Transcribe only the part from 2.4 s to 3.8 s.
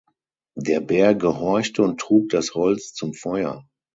Holz zum Feuer.